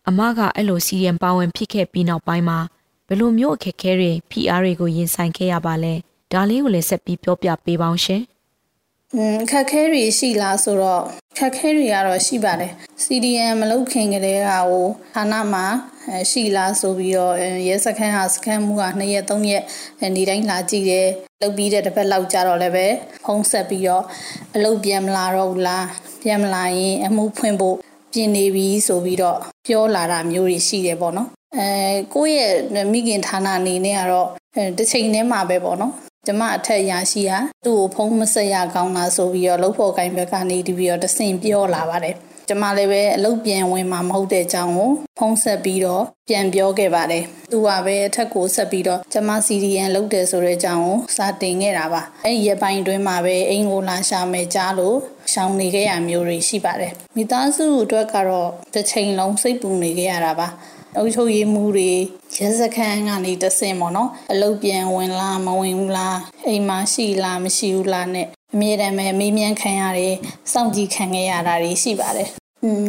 [0.09, 2.59] အမကအဲ့လိုစီဒီအမ်ပါဝင်ဖြစ်ခဲ့ပြီးနောက်ပိုင်းမှာ
[3.07, 5.93] ဘယ်လိုမျိုးအခက်အခဲတွေ PR တွေကိုရင်ဆိုင်ခဲ့ရပါလဲ
[6.31, 8.21] ဒါလေးကိုလည်းဆက်ပြီးပြောပြပေးပါအောင်ရှင်
[9.15, 11.03] อืมခက်ခဲတွေရှိလားဆိုတော့
[11.37, 12.71] ခက်ခဲတွေကတော့ရှိပါတယ်
[13.03, 15.65] CDM မလုပ်ခင်ကတည်းကဟိုဌာနမှာ
[16.31, 17.35] ရှိလားဆိုပြီးတော့
[17.67, 19.63] ရဲစခန်းဟာစခန်းမှုက2ရက်3ရက်
[20.15, 21.07] နေတိုင်းလာကြည့်တယ်
[21.41, 22.87] လုပ်ပြီးတဲ့တစ်ပတ်လောက်ကြာတော့လည်းပဲ
[23.25, 24.03] ဖုံးဆက်ပြီးတော့
[24.55, 25.85] အလုပ်ပြန်မလာတော့ဘူးလား
[26.23, 27.77] ပြန်မလာရင်အမှုဖွင့်ဖို့
[28.13, 29.37] ပြင်နေပြီဆိုပြီးတော့
[29.67, 31.67] ပြောလာတာမျိုးတွေရှိတယ်ပေါ့နော်အဲ
[32.13, 34.27] ကိုယ့်ရဲ့မိခင်ဌာနအနေနဲ့ကတော့
[34.77, 35.93] တစ်ချိန်တည်းမှာပဲပေါ့နော်
[36.27, 42.15] ကျမအထက်ရရှိဟာသူ့ကိုဖုံးမဆက်ရကောင်းလားဆိုပြီးတော့လှုပ်ဖို့ကိုင်းဘက်ကနေတပြီးတော့တဆင်ပြောလာပါတယ်
[42.53, 54.97] ကျမလည်းပဲအလုပ်ပြန်ဝင်မှာမဟုတ်တဲ့အကြောင်းကိုဖုံးဆက်ပြီးတော့ပြန်ပြောခဲ့ပါတယ်သူကပဲအထက်ကိုဆက်ပြီးတော့ကျမ CDN လုပ်တယ်ဆိုတဲ့အကြောင်းကိုစာတင်ခဲ့တာပါအဲ့ဒီရပိုင်းတွင်းမှာပဲအိမ်ကိုလာရှာမယ်ကြားလို့
[55.33, 60.47] ရှောင်နေခဲ့ရမျိုးတွေရှိပါတယ်မိသားစုအတွက်ကတော့တစ်ချိန်လုံးစိတ်ပူနေခဲ့ရတာပါ
[60.97, 61.91] အုပ်ချုပ်ရေးမှုတွေ
[62.37, 66.17] ရဲစခန်းကနေတဆင်ပေါ့နော်အလုပ်ပြန်ဝင်လားမဝင်ဘူးလား
[66.47, 70.15] အိမ်မှာရှိလားမရှိဘူးလားနဲ့အမြဲတမ်းပဲမေးမြန်းခံရတယ်
[70.51, 72.40] စောင့်ကြည့်ခံခဲ့ရတာတွေရှိပါတယ်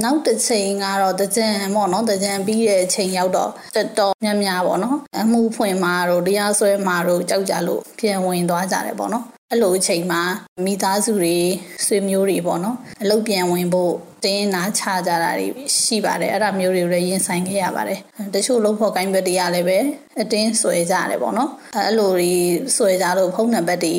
[0.04, 10.22] နောက်တစ်ချိန်ကတော့တကြံပေါ့နော်တကြံပြီးတဲ့အချိန်ရောက်တော့တော်တော်များများပေါ့နော်အမှုဖွင့်မှာတို့တရားစွဲမှာတို့ကြောက်ကြလို့ပြန်ဝင်သွားကြတယ်ပေါ့နော်အဲ့လိုအချိန်မှာ
[10.64, 11.36] မိသားစုတွေ
[11.86, 13.92] ဆွေမျိုးတွေပေါ့နော်အလုပ်ပြန်ဝင်ဖို့
[14.24, 15.46] တင်းနာချကြတာတွေ
[15.82, 17.98] ရှိပါတယ်အဲ့ဒါမျိုးတွေကိုလည်းရင်ဆိုင်ခဲ့ရပါတယ်
[18.34, 19.78] တချို့လုံးဖို့ကိုင်းဘက်တွေကလည်းပဲ
[20.20, 22.32] အတင်းဆွဲကြတယ်ပေါ့နော်အဲ့လိုတွေ
[22.76, 23.94] ဆွဲကြလို့ဖုန်းနံပါတ်တွေ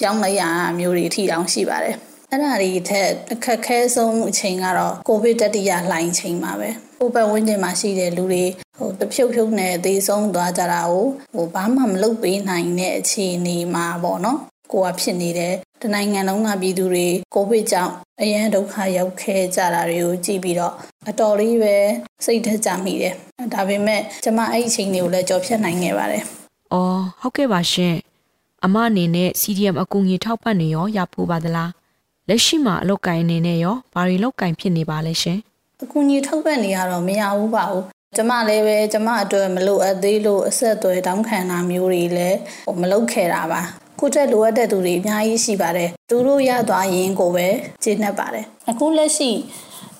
[0.00, 0.42] ကြောင်းလိုက်ရ
[0.78, 1.96] မျိုးတွေထီတောင်ရှိပါတယ်
[2.30, 8.44] အဲ့ဒါတွေထက်အခက်ခဲဆုံးအချိန်ကတော့ကိုဗစ်တတိယလှိုင်းချိန်မှာပဲကိုပတ်ဝန်းကျင်မှာရှိတဲ့လူတွေ
[8.78, 14.38] ဟိုတဖြုတ်ဖြုတ်နဲ့သေဆုံးသွားကြတာကိုဟိုဘာမှမလုပ်ပေးနိုင်တဲ့အခြေအနေမှာပေါ့နော်
[14.72, 20.74] ကိုကဖြစ်နေတယ်တနိုင်ငံလုံးကပြည်သူတွေကိုဗစ်ကြောင့်အရန်ဒုက္ခရောက်ခဲ့ကြတာတွေကိုကြည့်ပြီးတော့
[21.08, 21.76] အတော်လေးပဲ
[22.24, 23.14] စိတ်ထကြမိတယ်
[23.54, 26.22] ဒါပေမဲ့ကျမအဲ့ဒီအချိန်တွေကိုလည်းကြော်ဖြတ်နိုင်ခဲ့ပါတယ်။
[26.72, 27.94] အော်ဟုတ်ကဲ့ပါရှင်။
[28.64, 31.70] အမအနေနဲ့ CDM အကူအညီထောက်ပံ့နေရောရဖို့ပါသလား။
[32.30, 35.38] လက်ရှိမှာအလုပ်ကိုင်အနေနဲ့ရောဘာတွေလုပ်ကိုင်ဖြစ်နေပါလဲရှင်။
[35.82, 37.84] အကူအညီထောက်ပံ့နေရတော့မရဘူးပါဘူး။
[38.16, 42.38] ကျမလည်းပဲကျမအတွက်မလိုအပ်သေးလို့အဆက်အသွယ်တောင်းခံတာမျိုးတွေလည်း
[42.80, 43.60] မလုပ်ခဲ့တာပါ
[44.00, 47.46] ကိုတက်လိုအပ်တဲ့သူတွေအများကြီးရှိပါတယ်သူတို့ရသွားရင်ကိုပဲ
[47.82, 49.30] ကျေနပ်ပါတယ်အခုလက်ရှိ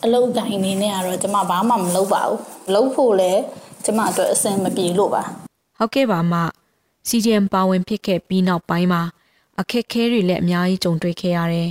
[0.05, 2.39] အလုပ်ကိုင်နေနဲ့ကတော့ကျမဘာမှမလုပ်ပါဘူး
[2.75, 3.41] လုပ်ဖို့လည်း
[3.85, 5.23] ကျမအတွက်အဆင်မပြေလို့ပါ
[5.79, 6.35] ဟုတ်ကဲ့ပါမ
[7.09, 9.03] CDM ပါဝင်ဖြစ်ခဲ့ပြီးနောက်ပိုင်းမှာ
[9.61, 11.69] အခက်ခဲတွေလည်းအများကြီးကြုံတွေ့ခဲ့ရတယ်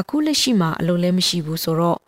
[0.00, 1.98] အခုလက်ရှိမှာအလုပ်လည်းမရှိဘူးဆိုတော့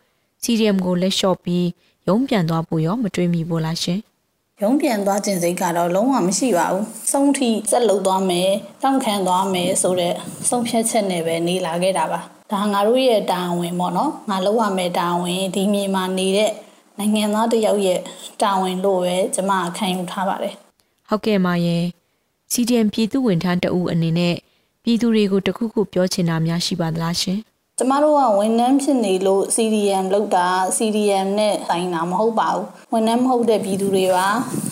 [0.42, 1.66] CDM ကိုလက်လျှော့ပြီး
[2.08, 4.00] ရုံးပြန်သွားဖို့ရောမတွေးမိဘူးလားရှင်။
[4.62, 8.48] ရုံးပြန်သွားခြင်းစိတ်ကတော့လုံးဝမရှိပါဘူး။ဆုံးထိစက်လုသွားမယ်၊
[8.82, 10.14] တောင့်ခံသွားမယ်ဆိုတဲ့
[10.48, 12.20] ဆုံးဖြတ်ချက်နဲ့ပဲနေလာခဲ့တာပါ။
[12.52, 16.50] ဒါငါတို့ရဲ့တာဝန်ပေါ့နော်။ငါလောက်ရမယ်တာဝန်ဒီမြေမှာနေတဲ့
[16.98, 18.00] နိုင်ငံသားတယောက်ရဲ့
[18.42, 20.54] တာဝန်လို့ပဲကျွန်မခံယူထားပါတယ်။
[21.08, 21.84] ဟုတ်ကဲ့ပါရဲ့။
[22.52, 24.34] CDM ပြည်သူဝန်ထမ်းတအူအနေနဲ့
[24.82, 27.40] ပြည်သူတွေကိုတခုခုပြောချင်တာများရှိပါသလားရှင်။
[27.78, 34.28] ကျမတို့ကဝန်ထမ်းဖြစ်နေလို့ CDM လောက်တာ CDM နဲ့ဆိုင်တာမဟုတ်ပါဘူးဝန်ထမ်းမဟုတ်တဲ့ပြည်သူတွေပါ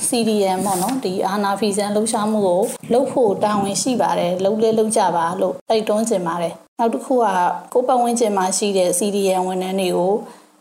[0.08, 2.60] CDM ပေါ့နော်ဒီအာနာဖီဇန်လှုပ်ရှားမှုကို
[2.92, 7.26] လှုပ်ဖို့တာဝန်ရှိပါတယ်လှုပ်လဲလှုပ်ကြပါလို့တိုက်တွန်းချင်ပါတယ်နောက်တစ်ခုက
[7.72, 10.12] ကိုပတ်ဝန်းကျင်မှာရှိတဲ့ CDM ဝန်ထမ်းတွေကို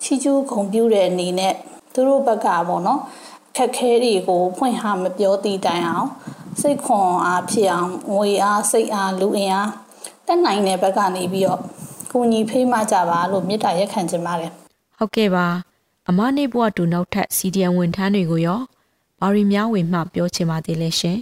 [0.03, 1.53] ချီကျူးဂုံပြူတဲ့အနေနဲ့
[1.93, 2.99] သူတို့ဘက်ကပေါ့နော်
[3.57, 6.07] ခက်ခဲတွေကိုဖွင့်ဟမပြောတည်တိုင်အောင်
[6.61, 9.69] စိတ်ခွန်အားဖြစ်အောင်ငွေအားစိတ်အားလူအင်အား
[10.27, 11.61] တက်နိုင်တဲ့ဘက်ကနေပြီးတော့
[12.11, 14.51] ကူညီဖေးမကြပါလို့မေတ္တာရက်ခံချင်ပါတယ်
[14.97, 15.47] ဟုတ်ကဲ့ပါ
[16.09, 18.61] အမနေဘွားတူနောက်ထပ် CDN ဝန်ထမ်းတွေကိုရော
[19.19, 21.17] ဘာရီများဝင်မှပြောချင်ပါသေးလဲရှင်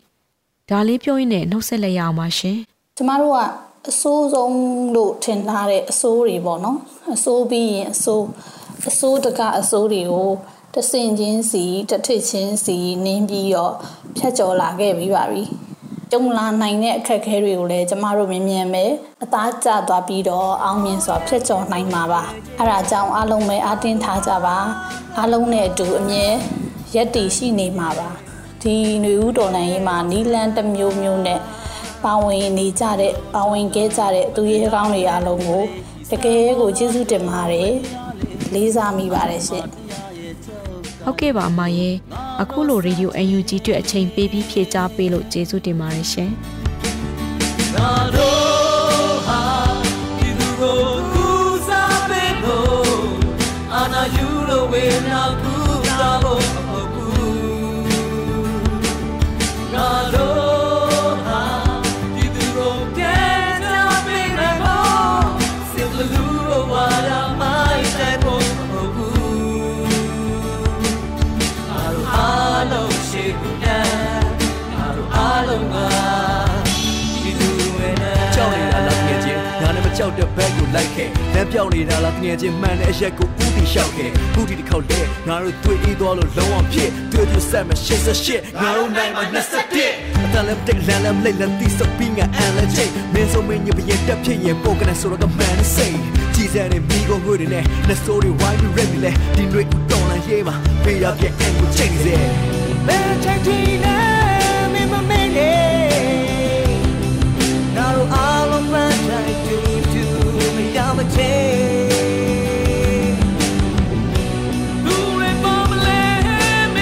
[0.70, 2.58] ဒါလေးပြောရင်းနဲ့နှုတ်ဆက်လိုက်ရအောင်ပါရှင်
[2.98, 3.40] ကျမတို့က
[3.90, 4.56] အစိုးဆုံး
[4.96, 6.78] လို့ထင်ထားတဲ့အစိုးတွေပေါ့နော်
[7.16, 8.26] အစိုးပြီးရင်အစိုး
[8.90, 10.30] အစိုးတကအစိုးတွေကို
[10.76, 13.74] တဆင်ချင်းစီတထစ်ချင်းစီနင်းပြီးတော့
[14.18, 15.44] ဖြတ်ကျော်လာခဲ့ပြီးပါပြီ
[16.12, 18.86] ကြုံလာနိုင်တဲ့အခက်အခဲတွေကိုလည်းကျမတို့မြင်မြန်ပဲ
[19.24, 22.24] အသားကျသွားပြီးတော့အောင်မြင်စွာဖျက်ကျော်နိုင်မှာပါ
[22.60, 24.58] အဲဒါကြောင့်အားလုံးပဲအားတင်းထားကြပါ
[25.18, 26.26] အားလုံးနဲ့အတူအမြဲ
[26.96, 28.10] ရက်တည်ရှိနေမှာပါ
[28.62, 31.40] ဒီຫນွေဦးတော်နိုင်ရေးမှာနီလန်တစ်မျိုးမျိုးနဲ့
[32.04, 35.62] ပါဝင်နေကြတဲ့ပါဝင်ခဲ့ကြတဲ့သူရဲကောင်းတွေအားလုံးကို
[36.12, 37.72] တကယ်ကိုကျေးဇူးတင်ပါတယ်
[38.54, 39.66] လေးစားမိပါတယ်ရှင်
[41.04, 41.90] ဟုတ်ကဲ့ပါအမရေ
[42.42, 46.32] အခုလိုရေဒီယို UNG အတွက်အချိန်ပေးပြီးဖြည့်ချပေးလို့ကျေးဇူးတင်ပါတယ်ရှင်
[53.74, 55.59] အာနာယူလိုဝေနာကူ
[80.20, 89.24] တဲ့ဘက်ကိုလိုက်ခဲ့လမ်းပြောင်းနေတာလားတငယ်ချင်းမှန်တဲ့အရက်ကိုဦးတည်လျှောက်ခဲ့ဘူးဒီတစ်ခေါက်လေငါတို့တွေ့အေးသွားလို့လုံးဝဖြစ်တွေ့တွေ့ဆက်မရှစ်ဆက်ရှစ်ငါတို့နိုင်မှာ
[89.76, 95.98] 21အတလည်းတက်လမ်းလည်းလက်လက်တီးစပင်းငါအန်လည်းချိတ်မင်းစုံမင်းညပရင်တက်ဖြစ်ရင်ပိုကနေဆိုတော့ကမှန်စိတ်
[96.36, 102.14] ကြည်စဲတဲ့မိကိုငွေတွေနဲ့လက်စိုးတွေဝိုင်းပြီးရက်ပြီးလဲဒီတွေတော်လန်ရေးမှာပေးရပြအန်ကိုချိန်စေ
[102.88, 104.09] ဘယ်ချိ
[110.90, 111.34] မရမချေ
[114.86, 116.10] လူတွေပေါ်မလဲ
[116.74, 116.80] မ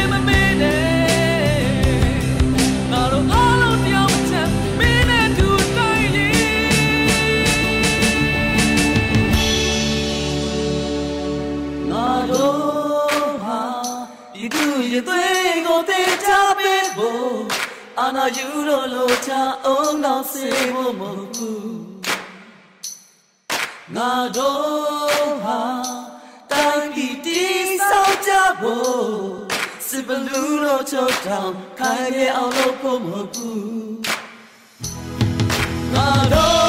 [23.96, 25.62] ငါတို့ဟာ
[26.52, 29.08] တိုင်းပြည်တည်ဆောက်ကြဖို့
[29.88, 33.98] စစ်ဘလူးလို့ချုပ်တောင်ခိုင်ရအောင်လို့ဖို့မဟုတ်ဘူး
[35.94, 36.67] ငါတို့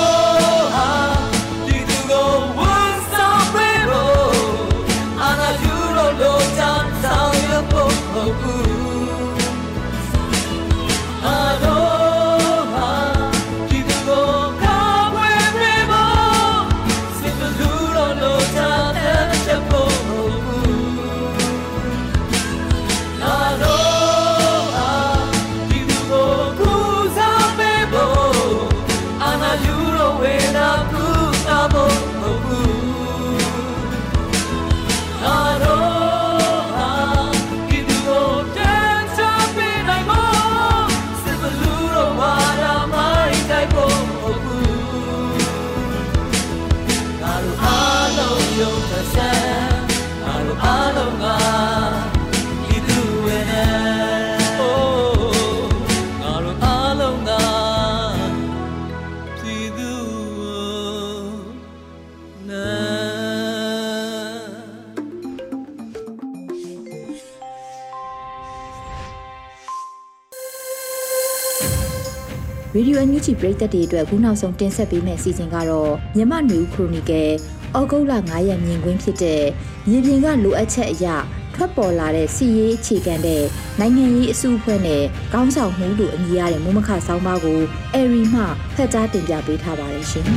[72.99, 77.31] ရေဒီယိုအန်ယူဂျီပရိသတ်တွေအတွက်ခုနောက်ဆုံးတင်ဆက်ပေးမယ့်အစီအစဉ်ကတော့မြမနွေဦးခရိုနီကယ်
[77.79, 79.43] ဩဂုတ်လ9ရက်မြင်ကွင်းဖြစ်တဲ့
[79.89, 81.07] မြေပြင်ကလိုအပ်ချက်အရ
[81.55, 83.43] ထွက်ပေါ်လာတဲ့စီရေးအခြေခံတဲ့
[83.79, 85.03] နိုင်ငံရေးအစုအဖွဲ့နဲ့
[85.35, 87.61] ကောင်းဆောင်မှုတို့အမည်ရတဲ့မုမခဆောင်းပါးကို
[87.95, 88.43] အရီမှ
[88.75, 90.27] ဖတ်ကြားတင်ပြပေးထားပါတယ်ရှင်။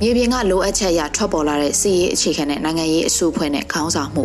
[0.00, 4.24] မြေပြင်ကလိုအပ်ချက်အရထွက်ပေါ်လာတဲ့စီးရေးအခြေခံတဲ့နိုင်ငံရေးအစုအဖွဲ့နဲ့ခေါင်းဆောင်မှု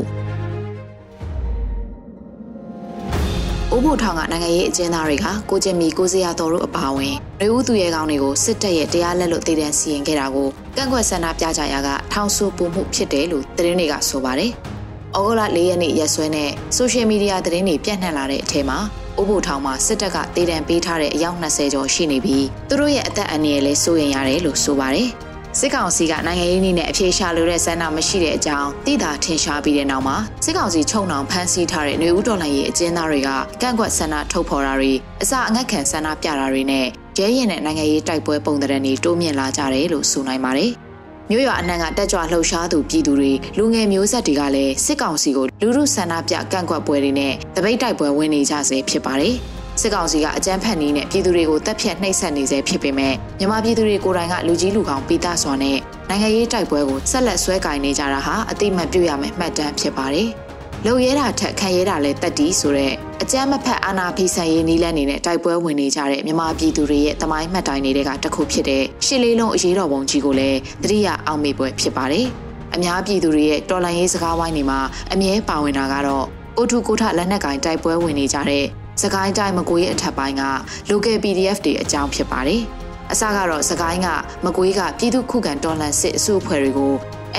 [3.74, 14.52] အိုးဘိုထောင်ကနိုင်ငံရေးအကျဉ်းသားတွေကကိုကျင်မီကိုစရာတော်တို့အပါအဝင်ရေဦးသူရဲကောင်းတွေကိုစစ်တပ်ရဲ့တရားလက်လွတ်တည်တံစီရင်ခဲ့တာကိုကန့်ကွက်ဆန္ဒပြကြရာကထောင်ဆူပူမှုဖြစ်တယ်လို့သတင်းတွေကဆိုပါတယ်။
[15.16, 18.80] ဩဂုတ်လ၄ရက်နေ့ရက်စွဲနဲ့ဆိုရှယ်မီဒီယာသတင်းတွေပြန့်နှံ့လာတဲ့အထက်မှာ
[19.18, 25.10] အိုးဘိုထောင်မှာစစ်တပ်ကတည်တံပေးထားတဲ့အယောက်20ကျော်ရှိနေပြီးသူတို့ရဲ့အသက်အန္တရာယ်လည်းစိုးရိမ်ရတယ်လို့ဆိုပါတယ်။
[25.60, 33.30] စစ်ကောင်စီကနိုင်ငံရေးနည်းနဲ့အပြေရှာလိုတဲ့ဆန္ဒမရှိတဲ့အကြောင်းသိတာထင်ရှားပြီးတဲ့နောက်မှာစစ်ကောင်စီချုံနှောင်ဖမ်းဆီးထားတဲ့ຫນွေဦးတော်လှန်ရေးအကျဉ်းသားတွေက
[33.62, 36.86] ကန့်ကွက်ဆန္ဒထုတ်ဖော်တာတွေအစအငတ်ခံဆန္ဒပြတာတွေနဲ့
[37.20, 40.72] ရဲရင်တဲ့နိုင်ငံရေးတိုက်ပွဲပုံသဏ္ဍာန်တွေတိုးမြင့်လာကြတယ်လို့ဆိုနိုင်ပါတယ်။
[41.30, 49.36] မြို့ရွာအနှံ့ကတက်ကြွလှုပ်ရှားသူပြည်သူတွေလူငယ်မျိုးဆက်တွေကလည်းစစ်ကောင်စီကိုလူမှုဆန္ဒပြကန့်ကွက်ပွဲတွေနဲ့တပိတ်တိုက်ပွဲဝင်နေကြဆဲဖြစ်ပါတယ်။
[49.80, 55.78] စစ်ကောင်စီကအကြမ်းဖက်နည်းနဲ့ပြည်သူတွေကိုတပ်ဖြတ်နှိပ်စက်နေစေဖြစ်ပေမဲ့မြန်မာပြည်သူတွေကိုယ်တိုင်ကလူကြီးလူကောင်ပိသစွာနဲ့
[56.10, 60.30] နိုင်ငံရေးတိုက်ပွဲကိုဆက်လက်ဆွဲကင်နေကြတာဟာအတိမတ်ပြုရမယ်မှတ်တမ်းဖြစ်ပါတယ်။
[60.86, 72.26] လုံရဲတာထက်ခံရဲတာလဲတက်တီးဆိုတဲ့အကြမ်းမဖက်အာဏာဖိဆန်ရေးနီးလန်းနေတဲ့တိုက်ပွဲဝင်နေကြတဲ့မြန်မာပြည်သူတွေရဲ့တမိုင်းမှတ်တိုင်တွေကတစ်ခုဖြစ်တဲ့ရှစ်လေးလုံးအရေးတော်ပုံကြီးကိုလည်းတတိယအောင်မေပွဲဖြစ်ပါတယ်။
[72.76, 74.80] အများပြည်သူတွေရဲ့တော်လှန်ရေးစကားဝိုင်းတွေမှာ
[75.14, 76.26] အမြဲပါဝင်တာကတော့
[76.58, 78.66] ကိုထုကိုထလက်နက်ကင်တိုက်ပွဲဝင်နေကြတဲ့
[79.02, 80.44] စကိုင်းတိုင်းမကွေးအထက်ပိုင်းက
[80.92, 82.62] local PDF တွေအကြောင်းဖြစ်ပါတယ်။
[83.12, 84.08] အစကတော့စကိုင်းက
[84.46, 86.94] မကွေးကပြည်သူခုခံတော်လှန်စစ်အစုအဖွဲ့တွေကို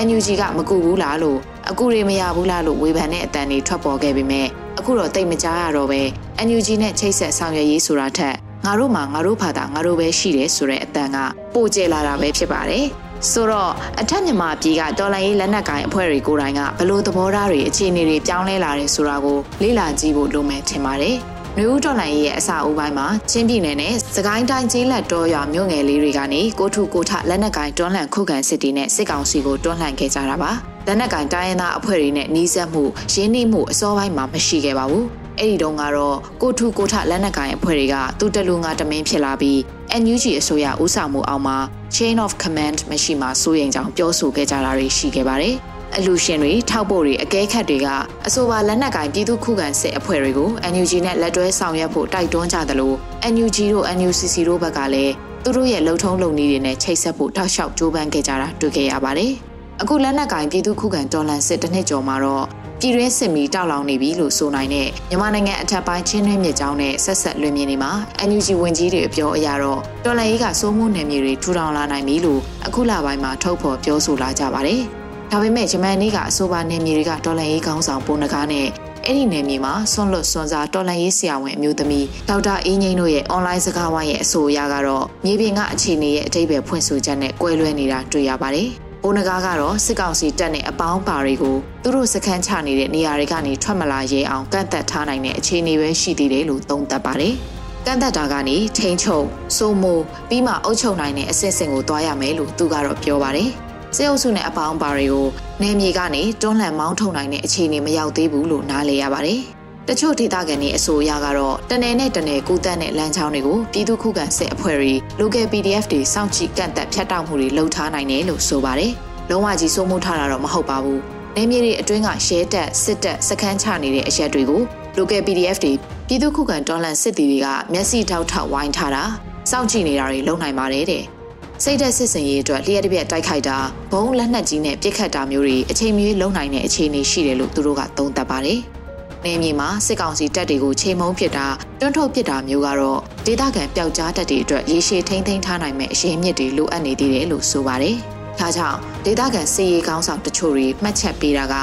[0.05, 1.39] NUG ကမကူဘူးလားလို့
[1.69, 4.47] အကူတွေမရဘူးလားလို့ဝေဖန်တဲ့အတန်တွေထွက်ပေါ်ခဲ့ပေမဲ့
[4.79, 6.01] အခုတော့တိတ်မကြားရတော့ပဲ
[6.47, 8.35] NUG နဲ့ချိတ်ဆက်ဆောင်ရွက်ရေးဆိုတာထက်
[8.65, 11.17] ငါတို့မှာငါတို့ဘာသာငါတို့ပဲရှိတယ်ဆိုတဲ့အတန်က
[11.53, 12.85] ပိုကျလာတာပဲဖြစ်ပါတယ်။
[13.31, 21.17] ဆိုတော့အထက်မြန်မာပြည်ကတော်လိုင်းရေးလက်နက်ကိုင်အဖွဲ့တွေကိုယ်တိုင်ကဘလို့သဘောထားတွေအခြေအနေတွေပြောင်းလဲလာတယ်ဆိုတာကိုလေ့လာကြည့်ဖို့လိုမယ်ထင်ပါတယ်။
[21.57, 30.51] နယူးတော်လိုင်းရဲ့အစာအုပ်ပိုင်းမှာချင်းပြည်နယ်နဲ့စကိုင်းတိုင်းကျေးလက်တော်ရွာမြို့ငယ်လေးတွေကနေကိုထုကိုထလက်နက်ကင်တွန်းလှန်ခုခံစစ်တီနဲ့စစ်ကောင်စီကိုတွန်းလှန်ခဲ့ကြတာပါ
[30.87, 35.05] လက်နက်ကင်တိုင်းရင်းသားအဖွဲ့တွေနဲ့နှီးစပ်မှုရင်းနှီးမှုအစောပိုင်းမှာမရှိခဲ့ပါဘူး
[35.39, 39.57] အဲ့ဒီတုန်းကတော့ကိုထုကိုထလက်နက်ကိုင်အဖွဲ့တွေကသူတလူငါတမင်းဖြစ်လာပြီး
[40.01, 41.57] NUG အစိုးရဦးဆောင်မှုအောက်မှာ
[41.95, 45.55] chain of command မရှိမှစိုးရိမ်ကြောင်ပြောဆိုခဲ့ကြတာတွေရှိခဲ့ပါတယ်။
[45.97, 47.87] အလူရှင်တွေထောက်ပို့တွေအကဲခတ်တွေက
[48.27, 52.93] အဆိုပါလက်နက်ကင်ပြည်သူခုခံစစ်အဖွဲ့တွေကို NUG နဲ့လက်တွဲဆောင်ရွက်ဖို့တိုက်တွန်းကြသလို
[53.33, 59.31] NUG တို့ NUCC တို့ဘက်ကလည်းသူတို့ရဲ့လုံထုံးလုံနည်းတွေနဲ့ချိတ်ဆက်ဖို့တောက်လျှောက်ကြိုးပမ်းခဲ့ကြတာတွေ့ခဲ့ရပါတယ်။
[59.81, 62.45] အခုလက်နက်ကင်ပြည်သူခုခံတော်လှန်စစ်တစ်နှစ်ကျော်မှာတော့
[62.79, 67.91] ပြည်တွင်းစစ်မီတောက်လောင်နေပြီလို့ဆိုနိုင်တဲ့မြန်မာနိုင်ငံအထက်ပိုင်းချင်းတွင်းမြစ်ကြောင်းနဲ့ဆက်ဆက်လွင်မြင်နေမှာ
[68.29, 74.83] NUG ဝင်ကြီးတွေအပြောအရတော့တော်လှန်ရေးကစိုးမိုးနယ်မြေတွေထူထောင်လာနိုင်ပြီလို့အခုလပိုင်းမှာထုတ်ဖော်ပြောဆိုလာကြပါတယ်။
[75.35, 78.67] ဒါပေမဲ့ဂျမန်နီကအဆိုပါနယ်မြေတွေကတော်လှန်ရေးကောင်းဆောင်ပုံနကားနဲ့
[79.05, 88.67] အဲ့ဒီနယ်မြေမှာဆွန့်လွတ်စွန်စားတော်လန်ရေးဆရာဝန်အမျိုးသမီးဒေါက်တာအင်းငိမ့်တို့ရဲ့အွန်လိုင်းစကားဝိုင်းရဲ့အဆိုအရကတော့မြေပြင်ကအခြေအနေရဲ့အထိပ္ပယ်ဖွင့်ဆိုချက်နဲ့ကွဲလွဲနေတာတွေ့ရပါတယ်။
[89.03, 97.33] ဘိုးနဂါကတော့စစ်ကောင်စီတပ်နဲ့အပေါင်းပါတွေကိုသူတို့စခန်းချနေတဲ့နေရာတွေကနေထွက်မလာရဲအောင်ကန့်သက်ထားနိုင်တဲ့အခြေအနေပဲရှိသေးတယ်လို့သုံးသပ်ပါတယ်။
[97.85, 99.19] ကန့်သက်တာကနေထိန်ချုံ
[99.57, 103.62] စိုးမိုးပြီးမှအုပ်ချုပ်နိုင်တဲ့အဆင့်ဆင့်ကိုသွားရမယ်လို့သူကတော့ပြောပါတယ်။စ
[104.01, 105.27] စ်အုပ်စုနဲ့အပေါင်းပါတွေကို
[105.61, 109.41] နယ်မြေကနေတွန်းလှန်မောင်းထုတ်နိုင်တဲ့အခြေအနေမရောက်သေးဘူးလို့နားလည်ရပါတယ်။
[109.89, 118.91] တချို့ဒေသခံတွေအဆိုအရကတော့တနယ်နဲ့တနယ်ကူးတက်တဲ့လမ်းကြောင်းတွေကိုပြည်သူ့ခုခံစစ်အဖွဲ့တွေ local PDF တွေစောင့်ကြည့်ကန့်သက်ဖျက်တောက်မှုတွေလှုပ်ထားနိုင်တယ်လို့ဆိုပါတယ်။
[119.29, 120.99] လုံးဝကြီးစိုးမိုးထားတာတော့မဟုတ်ပါဘူး။
[121.35, 124.61] နယ်မြေတွေအတွင်းကရဲတပ်စစ်တပ်စခန်းချနေတဲ့အရက်တွေကို
[124.97, 125.73] local PDF တွေ
[126.07, 129.03] ပြည်သူ့ခုခံတော်လှန်စစ်တီတွေကမျက်စိထောက်ထောက်ဝိုင်းထားတာ
[129.51, 131.03] စောင့်ကြည့်နေတာတွေလုပ်နိုင်ပါတယ်တဲ့။
[131.63, 133.57] စိတ်သက်စစ်စင်ရေးအတွက်လျှက်တစ်ပြက်တိုက်ခိုက်တာ
[133.91, 138.59] ဘုံလက်နက်ကြီးနဲ့ပစ်ခတ်တာမျိုးတွေအချိန်မီလုံနိုင်တဲ့အခြေအနေရှိတယ်လို့သူတို့ကသုံးသပ်ပါတယ်။
[139.25, 141.45] နေမြေမှာစစ်ကောင်စီတပ်တွေကိုချိန်မုံပစ်တာ
[141.79, 147.95] တွန်းထုတ်ပစ်တာမျိုးကတော့ဒေသခံပျောက်ကြားတပ်တွေအတွက်ရေရှည်ထိန်းသိမ်းထားနိုင်မယ့်အရေးမြစ်တွေလိုအပ်နေသေးတယ်လို့ဆိုပါတယ်။
[148.39, 151.55] ဒါကြောင့်ဒေသခံစီရေးကောင်းဆောင်တချို့တွေမှတ်ချက်ပေးတာက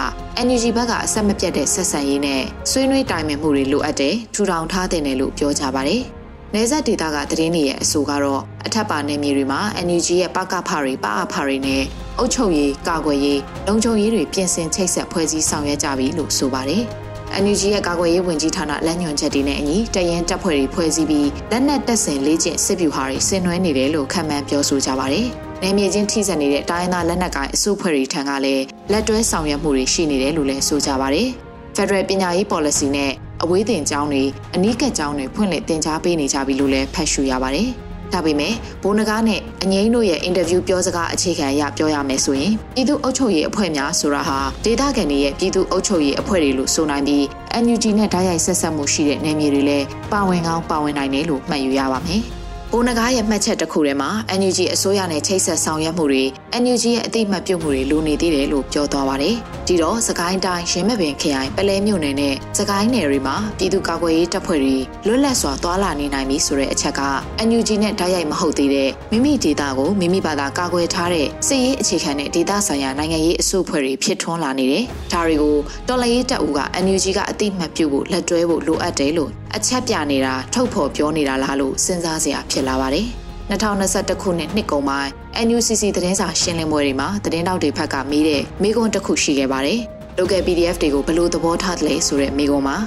[0.47, 6.03] NUG ဘက်ကအဆက်မပြတ်တဲ့ဆက်ဆံရေးနဲ့ဆွေးနွေးတိုင်ပင်မှုတွေလိုအပ်တယ်ထူထောင်ထားတဲ့လို့ပြောကြပါတယ်။
[6.55, 11.83] နေဆက်ဒေတာကသတင်းတွေရဲ့အဆိုကတော့အထက်ပါနယ်မြေတွေမှာ NUG ရဲ့ပကဖတွေပအဖတွေနဲ့
[12.19, 16.83] အုပ်ချုပ်ရေးကာကွယ်ရေးလုံခြုံရေးတွေပြင်ဆင်ချိတ်ဆက်ဖွဲ့စည်းဆောင်ရွက်ကြပြီလို့ဆိုပါတယ်။
[17.43, 25.27] NUG ရဲ့ကာကွယ်ရေးဝန်ကြီးဌာနလက်ညွှန်ချက်တွေနဲ့အညီတရင်တပ်ဖွဲ့တွေဖွဲ့စည်းပြီးလက်နက်တပ်ဆင်လေ့ကျင့်စစ်ဗျူဟာတွေဆင်နွှဲနေတယ်လို့ခန့်မှန်းပြောဆိုကြပါတယ်။
[25.63, 31.29] နယ်မြေချင်းထိစပ်နေတဲ့တိုင်းသားလက်နက်ကိုင်အစုဖွဲ့တွေထံကလည်းလက်တွဲဆောင်ရွက်မှုတွေရှိနေတယ်လို့လည်းဆိုကြပါတယ်။
[31.77, 34.25] Federal ပညာရေး policy နဲ့ အဝေးတင်ကျောင်းတွေ
[34.55, 37.71] အနီးကပ်ကျောင်းတွေဖွင့်လှစ်တင် जा ပေးနေကြပြီလို့လည်းဖတ်ရှုရပါတယ်။
[38.13, 47.23] ဒါပေမဲ့ဘိုးနဂါနဲ့အငိမ့်တို့ရဲ့အင်တာဗျူးပြောစကားအခြေခံအရပြောရမယ်ဆိုရင်ပြည်သူ့အုပ်ချုပ်ရေးအဖွဲ့များဆိုတာဟာဒေသခံတွေရဲ့ပြည်သူ့အုပ်ချုပ်ရေးအဖွဲ့တွေလို့ဆိုနိုင်ပြီး
[47.65, 52.25] NUG နဲ့ဓာတ်ရိုက်ဆက်ဆက်မှုရှိတဲ့နယ်မြေတွေလည်းပါဝင်ကောင်းပါဝင်နိုင်တယ်လို့မှတ်ယူရပါမယ်။
[52.73, 56.25] ဘိုးနဂါရဲ့မှတ်ချက်တစ်ခုထဲမှာ NUG အစိုးရနဲ့ချိတ်ဆက်ဆောင်ရွက်မှုတွေ
[56.63, 59.35] NUG ရဲ့အသိမှတ်ပြုမှုတွေလိုနေသေးတယ်လို့ပြောသွားပါတယ်။
[59.67, 67.03] ဒီတော့စကိုင်းတိုင်းရင်းမပင်ခရိုင်ပလဲမြို့နယ်နဲ့စကိုင်းနယ်တွေမှာပြည်သူ့ကာကွယ်ရေးတပ်ဖွဲ့တွေလွတ်လပ်စွာသွာလာနေနိုင်ပြီဆိုတဲ့အချက်က
[67.49, 75.57] NUG နဲ့တိုက်ရိုက်မဟုတ်သေးတဲ့မိမိဒေသကိုမိမိဘာသာကာကွယ်ထားတဲ့စစ်ရေးအခြေခံတဲ့ဒေသဆိုင်ရာနိုင်ငံရေးအစုအဖွဲ့တွေဖြစ်ထွန်းလာနေတယ်။ဒါတွေကို
[75.89, 83.07] တော်လှန်ရေးတပ်ဦးက NUG ကအသိမှတ်ပြုဖို့လက်တွဲဖို့လိုအပ်တယ်လို့ အချက်ပြနေတာထုတ်ဖော်ပြောနေတာလားလို့စဉ်းစားစရာဖြစ်လာပါတယ်။
[83.51, 85.11] 2021ခုနှစ်နှစ်ကုန်ပိုင်း
[85.47, 89.79] NUCC သတင်းစာရှင်းလင်းပွဲတွေမှာသတင်းတောက်တွေဖက်ကမေးတဲ့မေးခွန်းတစ်ခုရှိခဲ့ပါတယ်။
[90.19, 92.79] local PDF တွေကိုဘယ်လိုသဘောထားသလဲဆိုတဲ့မေးခွန်းမှာ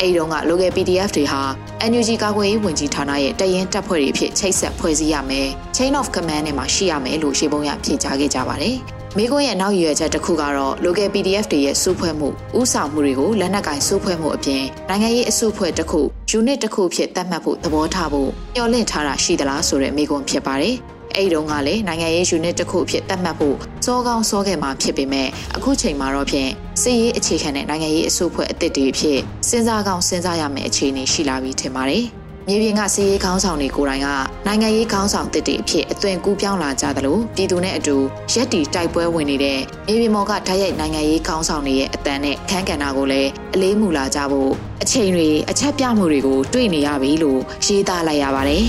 [0.00, 1.42] အဲဒီတော့က local PDF တွေဟာ
[1.90, 8.78] NUG ကာကွယ်ရေးဝန်ကြီးဌာနရဲ့တရင်တပ်ဖွဲ့တွေအဖြစ်ချိတ်ဆက်ဖွဲ့စည်းရမယ် chain of command နဲ့မှရှိရမယ်လို့ရှင်းပုံရဖြေကြားခဲ့ကြပါတယ်။
[9.18, 16.00] မိခွန်းရဲ့နောက်ရည်ရွယ်ချက်တစ်ခုကတော့ local PDF တွေရဲ့စုဖွဲ့မှုဥဆောင်မှုတွေကိုလက်နက်ကင်စုဖွဲ့မှုအပြင်နိုင်ငံရေးအစုဖွဲ့တစ်ခု
[16.38, 20.74] unit တစ်ခုဖြစ်သတ်မှတ်ဖို့သဘောထားဖို့ညှော်လင့်ထားတာရှိသလားဆိုတဲ့မိခွန်းဖြစ်ပါတယ်။
[21.16, 26.50] အဲ့ဒီတော့ကလည်းနိုင်ငံရေး unit တစ်ခုဖြစ်သတ်မှတ်ဖို့စောကောင်းစောခဲ့မှာဖြစ်ပေမဲ့အခုချိန်မှာတော့ဖြင့်
[26.82, 32.06] စစ်ရေးအခြေခံတဲ့နိုင်ငံရေးအစုဖွဲ့အသစ်တွေဖြစ်စဉ်းစားကောင်းစဉ်းစားရမယ့်အခြေအနေရှိလာပြီထင်ပါတယ်။
[32.48, 34.08] မြေပြင်ကစီးရေးခေါင်းဆောင်တွေကိုယ်တိုင်က
[34.46, 37.96] နိုင်ငံရေးခေါင်းဆောင်တစ်တွေအဖြစ်အသွင်ကူးပြောင်းလာကြသလိုပြည်သူနဲ့အတူ
[38.32, 44.50] ရက်တီတိုက်ပွဲဝင်နေတဲ့မြေပြင်ပေါ်ကဓာတ်ရိုက်နိုင်ငံရေးခေါင်းဆောင်တွေရဲ့အတန်နဲ့ခန်းကဏ္ဍကိုလည်းအလေးမူလာကြဖို့
[44.82, 48.64] အချိန်တွေအချက်ပြမှုတွေကိုတွေ့နေရပြီလို့ရေးသားလိုက်ရပါတယ်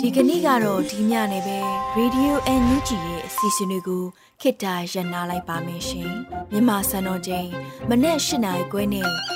[0.00, 1.58] ဒီကနေ့ကတော့ဒီညနေပဲ
[1.98, 4.04] Radio NUG ရဲ့အစီအစဉ်လေးကို
[4.40, 6.10] ခေတ္တရ延လိုက်ပါမယ်ရှင်
[6.50, 7.48] မြန်မာစံတော်ချိန်
[7.88, 9.35] မနေ့၈နိုင်ခွဲနဲ့ည